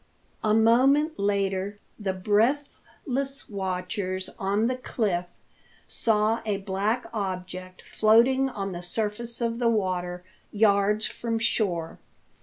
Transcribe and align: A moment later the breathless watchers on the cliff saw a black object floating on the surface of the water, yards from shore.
A 0.43 0.55
moment 0.55 1.19
later 1.19 1.77
the 1.99 2.11
breathless 2.11 3.47
watchers 3.47 4.31
on 4.39 4.65
the 4.65 4.75
cliff 4.75 5.27
saw 5.85 6.41
a 6.43 6.57
black 6.57 7.05
object 7.13 7.83
floating 7.83 8.49
on 8.49 8.71
the 8.71 8.81
surface 8.81 9.41
of 9.41 9.59
the 9.59 9.69
water, 9.69 10.23
yards 10.51 11.05
from 11.05 11.37
shore. 11.37 11.99